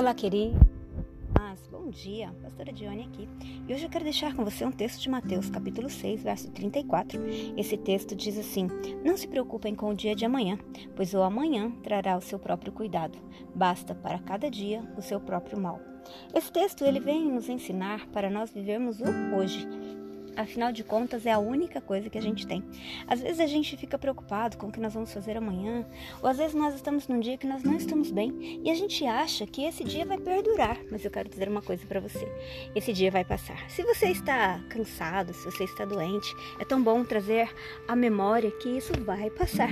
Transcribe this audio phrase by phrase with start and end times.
[0.00, 0.58] Olá, querido.
[1.70, 3.28] Bom dia, pastora Dione aqui.
[3.68, 7.20] E hoje eu quero deixar com você um texto de Mateus, capítulo 6, verso 34.
[7.54, 8.66] Esse texto diz assim:
[9.04, 10.58] Não se preocupem com o dia de amanhã,
[10.96, 13.18] pois o amanhã trará o seu próprio cuidado.
[13.54, 15.78] Basta para cada dia o seu próprio mal.
[16.34, 19.68] Esse texto ele vem nos ensinar para nós vivermos o hoje
[20.36, 22.64] Afinal de contas, é a única coisa que a gente tem.
[23.06, 25.84] Às vezes a gente fica preocupado com o que nós vamos fazer amanhã,
[26.22, 29.04] ou às vezes nós estamos num dia que nós não estamos bem e a gente
[29.04, 30.78] acha que esse dia vai perdurar.
[30.90, 32.26] Mas eu quero dizer uma coisa para você:
[32.74, 33.68] esse dia vai passar.
[33.70, 37.48] Se você está cansado, se você está doente, é tão bom trazer
[37.88, 39.70] à memória que isso vai passar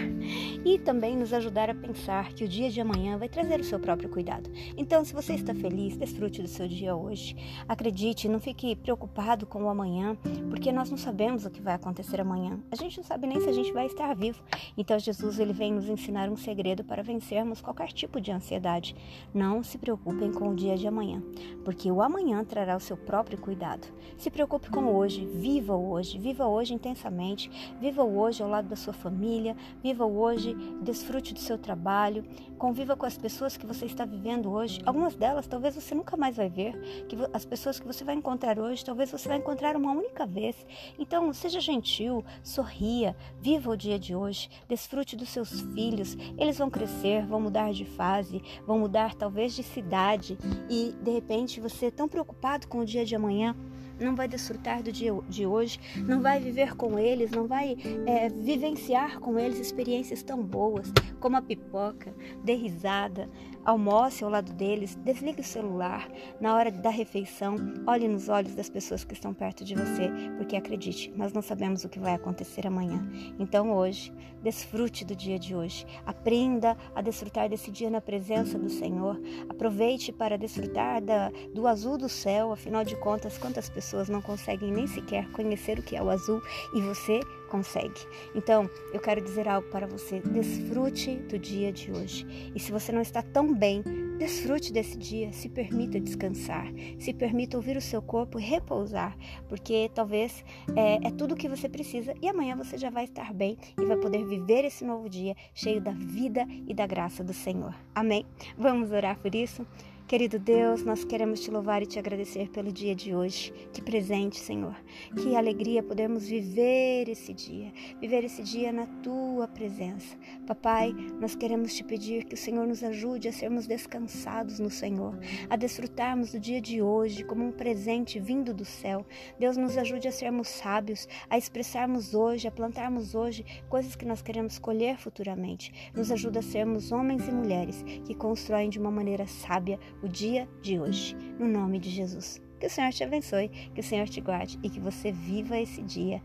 [0.65, 3.79] e também nos ajudar a pensar que o dia de amanhã vai trazer o seu
[3.79, 4.51] próprio cuidado.
[4.77, 7.37] Então, se você está feliz, desfrute do seu dia hoje.
[7.69, 10.17] Acredite, não fique preocupado com o amanhã
[10.49, 12.59] porque nós não sabemos o que vai acontecer amanhã.
[12.71, 14.43] A gente não sabe nem se a gente vai estar vivo.
[14.77, 18.97] Então Jesus ele vem nos ensinar um segredo para vencermos qualquer tipo de ansiedade.
[19.35, 21.23] Não se preocupem com o dia de amanhã,
[21.65, 23.87] porque o amanhã trará o seu próprio cuidado.
[24.17, 28.93] Se preocupe com hoje, viva hoje, viva hoje intensamente, viva hoje ao lado da sua
[28.93, 32.25] família, viva hoje, desfrute do seu trabalho,
[32.57, 34.81] conviva com as pessoas que você está vivendo hoje.
[34.85, 38.59] Algumas delas talvez você nunca mais vai ver, que as pessoas que você vai encontrar
[38.59, 40.67] hoje, talvez você vai encontrar uma única vez vez.
[40.99, 46.17] Então, seja gentil, sorria, viva o dia de hoje, desfrute dos seus filhos.
[46.37, 51.61] Eles vão crescer, vão mudar de fase, vão mudar talvez de cidade e de repente
[51.61, 53.57] você é tão preocupado com o dia de amanhã
[54.01, 58.29] não vai desfrutar do dia de hoje, não vai viver com eles, não vai é,
[58.29, 63.29] vivenciar com eles experiências tão boas como a pipoca, dê risada,
[63.65, 66.09] almoce ao lado deles, desligue o celular
[66.41, 70.57] na hora da refeição, olhe nos olhos das pessoas que estão perto de você, porque
[70.57, 73.07] acredite, nós não sabemos o que vai acontecer amanhã.
[73.39, 78.71] Então hoje, desfrute do dia de hoje, aprenda a desfrutar desse dia na presença do
[78.71, 84.21] Senhor, aproveite para desfrutar da, do azul do céu, afinal de contas, quantas pessoas não
[84.21, 86.43] conseguem nem sequer conhecer o que é o azul
[86.75, 87.99] e você consegue.
[88.35, 92.53] Então, eu quero dizer algo para você: desfrute do dia de hoje.
[92.55, 93.83] E se você não está tão bem,
[94.19, 96.67] desfrute desse dia, se permita descansar,
[96.99, 99.17] se permita ouvir o seu corpo repousar,
[99.49, 100.45] porque talvez
[100.77, 103.87] é, é tudo o que você precisa e amanhã você já vai estar bem e
[103.87, 107.75] vai poder viver esse novo dia cheio da vida e da graça do Senhor.
[107.95, 108.27] Amém?
[108.59, 109.67] Vamos orar por isso?
[110.09, 113.53] Querido Deus, nós queremos te louvar e te agradecer pelo dia de hoje.
[113.75, 114.75] Que presente, Senhor.
[115.15, 117.71] Que alegria podermos viver esse dia,
[118.01, 120.17] viver esse dia na tua presença.
[120.47, 125.15] Papai, nós queremos te pedir que o Senhor nos ajude a sermos descansados no Senhor,
[125.51, 129.05] a desfrutarmos do dia de hoje como um presente vindo do céu.
[129.39, 134.23] Deus nos ajude a sermos sábios, a expressarmos hoje, a plantarmos hoje coisas que nós
[134.23, 135.93] queremos colher futuramente.
[135.95, 140.49] Nos ajuda a sermos homens e mulheres que constroem de uma maneira sábia o dia
[140.63, 141.17] de hoje.
[141.39, 142.41] No nome de Jesus.
[142.59, 145.81] Que o Senhor te abençoe, que o Senhor te guarde e que você viva esse
[145.81, 146.21] dia,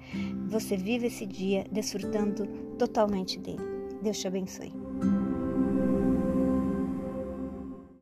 [0.47, 2.47] você viva esse dia desfrutando
[2.78, 3.61] totalmente dele.
[4.01, 4.82] Deus te abençoe.